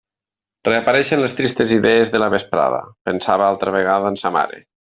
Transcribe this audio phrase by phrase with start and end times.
[0.67, 4.65] Reapareixien les tristes idees de la vesprada; pensava altra vegada en sa mare.